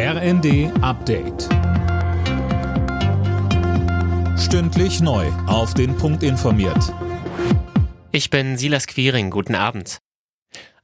RND 0.00 0.70
Update. 0.80 1.48
Stündlich 4.38 5.00
neu. 5.00 5.26
Auf 5.48 5.74
den 5.74 5.96
Punkt 5.96 6.22
informiert. 6.22 6.94
Ich 8.12 8.30
bin 8.30 8.56
Silas 8.56 8.86
Quiring. 8.86 9.30
Guten 9.30 9.56
Abend. 9.56 9.98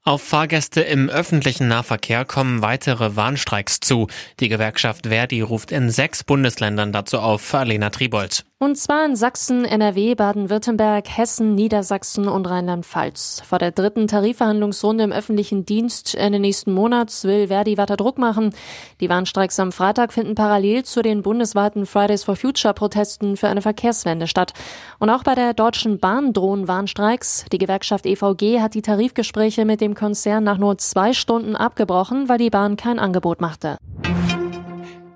Auf 0.02 0.20
Fahrgäste 0.20 0.80
im 0.80 1.08
öffentlichen 1.08 1.68
Nahverkehr 1.68 2.24
kommen 2.24 2.60
weitere 2.60 3.14
Warnstreiks 3.14 3.78
zu. 3.78 4.08
Die 4.40 4.48
Gewerkschaft 4.48 5.06
Verdi 5.06 5.42
ruft 5.42 5.70
in 5.70 5.90
sechs 5.90 6.24
Bundesländern 6.24 6.90
dazu 6.90 7.20
auf. 7.20 7.54
Alena 7.54 7.90
Tribold. 7.90 8.44
Und 8.64 8.76
zwar 8.76 9.04
in 9.04 9.14
Sachsen, 9.14 9.66
NRW, 9.66 10.14
Baden-Württemberg, 10.14 11.06
Hessen, 11.06 11.54
Niedersachsen 11.54 12.28
und 12.28 12.46
Rheinland-Pfalz. 12.46 13.42
Vor 13.44 13.58
der 13.58 13.72
dritten 13.72 14.06
Tarifverhandlungsrunde 14.06 15.04
im 15.04 15.12
öffentlichen 15.12 15.66
Dienst 15.66 16.14
Ende 16.14 16.38
nächsten 16.38 16.72
Monats 16.72 17.24
will 17.24 17.48
Verdi 17.48 17.76
weiter 17.76 17.98
Druck 17.98 18.16
machen. 18.16 18.54
Die 19.02 19.10
Warnstreiks 19.10 19.60
am 19.60 19.70
Freitag 19.70 20.14
finden 20.14 20.34
parallel 20.34 20.82
zu 20.82 21.02
den 21.02 21.20
bundesweiten 21.20 21.84
Fridays 21.84 22.24
for 22.24 22.36
Future 22.36 22.72
Protesten 22.72 23.36
für 23.36 23.48
eine 23.48 23.60
Verkehrswende 23.60 24.26
statt. 24.28 24.54
Und 24.98 25.10
auch 25.10 25.24
bei 25.24 25.34
der 25.34 25.52
Deutschen 25.52 25.98
Bahn 25.98 26.32
drohen 26.32 26.66
Warnstreiks. 26.66 27.44
Die 27.52 27.58
Gewerkschaft 27.58 28.06
EVG 28.06 28.62
hat 28.62 28.72
die 28.72 28.80
Tarifgespräche 28.80 29.66
mit 29.66 29.82
dem 29.82 29.94
Konzern 29.94 30.42
nach 30.42 30.56
nur 30.56 30.78
zwei 30.78 31.12
Stunden 31.12 31.54
abgebrochen, 31.54 32.30
weil 32.30 32.38
die 32.38 32.48
Bahn 32.48 32.78
kein 32.78 32.98
Angebot 32.98 33.42
machte. 33.42 33.76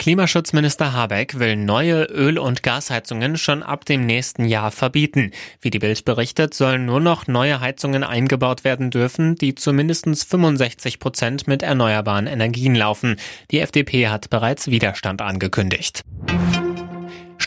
Klimaschutzminister 0.08 0.94
Habeck 0.94 1.38
will 1.38 1.54
neue 1.54 2.04
Öl- 2.04 2.38
und 2.38 2.62
Gasheizungen 2.62 3.36
schon 3.36 3.62
ab 3.62 3.84
dem 3.84 4.06
nächsten 4.06 4.46
Jahr 4.46 4.70
verbieten. 4.70 5.32
Wie 5.60 5.68
die 5.68 5.80
Bild 5.80 6.06
berichtet, 6.06 6.54
sollen 6.54 6.86
nur 6.86 6.98
noch 6.98 7.26
neue 7.26 7.60
Heizungen 7.60 8.02
eingebaut 8.02 8.64
werden 8.64 8.90
dürfen, 8.90 9.34
die 9.34 9.54
zu 9.54 9.74
mindestens 9.74 10.24
65 10.24 10.98
Prozent 10.98 11.46
mit 11.46 11.62
erneuerbaren 11.62 12.26
Energien 12.26 12.74
laufen. 12.74 13.16
Die 13.50 13.60
FDP 13.60 14.08
hat 14.08 14.30
bereits 14.30 14.68
Widerstand 14.68 15.20
angekündigt. 15.20 16.00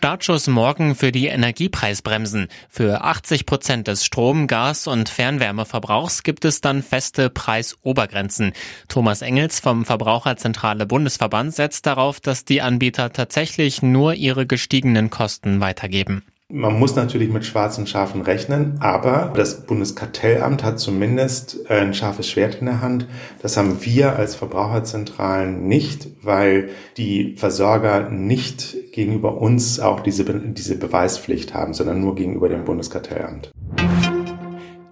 Startschuss 0.01 0.47
morgen 0.47 0.95
für 0.95 1.11
die 1.11 1.27
Energiepreisbremsen. 1.27 2.47
Für 2.69 3.03
80 3.03 3.45
Prozent 3.45 3.87
des 3.87 4.03
Strom-, 4.03 4.47
Gas- 4.47 4.87
und 4.87 5.09
Fernwärmeverbrauchs 5.09 6.23
gibt 6.23 6.43
es 6.43 6.59
dann 6.59 6.81
feste 6.81 7.29
Preisobergrenzen. 7.29 8.53
Thomas 8.87 9.21
Engels 9.21 9.59
vom 9.59 9.85
Verbraucherzentrale 9.85 10.87
Bundesverband 10.87 11.53
setzt 11.53 11.85
darauf, 11.85 12.19
dass 12.19 12.45
die 12.45 12.63
Anbieter 12.63 13.13
tatsächlich 13.13 13.83
nur 13.83 14.15
ihre 14.15 14.47
gestiegenen 14.47 15.11
Kosten 15.11 15.59
weitergeben. 15.59 16.23
Man 16.53 16.77
muss 16.77 16.95
natürlich 16.95 17.31
mit 17.31 17.45
schwarzen 17.45 17.87
Schafen 17.87 18.21
rechnen, 18.21 18.75
aber 18.81 19.31
das 19.33 19.61
Bundeskartellamt 19.61 20.65
hat 20.65 20.79
zumindest 20.79 21.59
äh, 21.69 21.79
ein 21.79 21.93
scharfes 21.93 22.29
Schwert 22.29 22.55
in 22.55 22.65
der 22.65 22.81
Hand. 22.81 23.07
Das 23.41 23.55
haben 23.55 23.77
wir 23.85 24.17
als 24.17 24.35
Verbraucherzentralen 24.35 25.65
nicht, 25.67 26.09
weil 26.21 26.69
die 26.97 27.35
Versorger 27.37 28.09
nicht 28.09 28.91
gegenüber 28.91 29.39
uns 29.39 29.79
auch 29.79 30.01
diese, 30.01 30.25
diese 30.25 30.77
Beweispflicht 30.77 31.53
haben, 31.53 31.73
sondern 31.73 32.01
nur 32.01 32.15
gegenüber 32.15 32.49
dem 32.49 32.65
Bundeskartellamt. 32.65 33.51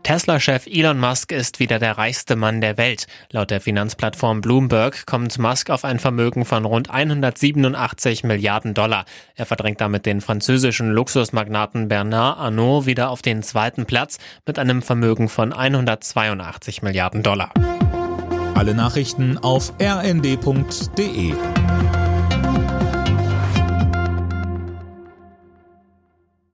Tesla-Chef 0.10 0.66
Elon 0.66 1.00
Musk 1.00 1.32
ist 1.32 1.60
wieder 1.60 1.78
der 1.78 2.00
reichste 2.00 2.36
Mann 2.36 2.62
der 2.62 2.80
Welt. 2.80 3.06
Laut 3.30 3.52
der 3.52 3.62
Finanzplattform 3.62 4.42
Bloomberg 4.42 5.06
kommt 5.06 5.38
Musk 5.38 5.70
auf 5.70 5.86
ein 5.86 6.00
Vermögen 6.00 6.46
von 6.46 6.66
rund 6.66 6.90
187 6.90 8.24
Milliarden 8.24 8.74
Dollar. 8.74 9.06
Er 9.36 9.46
verdrängt 9.46 9.82
damit 9.82 10.08
den 10.08 10.22
französischen 10.22 10.90
Luxusmagnaten 10.90 11.90
Bernard 11.90 12.40
Arnault 12.40 12.88
wieder 12.88 13.12
auf 13.12 13.22
den 13.22 13.44
zweiten 13.44 13.86
Platz 13.86 14.18
mit 14.48 14.58
einem 14.58 14.82
Vermögen 14.82 15.30
von 15.30 15.54
182 15.54 16.82
Milliarden 16.82 17.22
Dollar. 17.22 17.54
Alle 18.56 18.74
Nachrichten 18.74 19.38
auf 19.38 19.74
rnd.de 19.80 21.36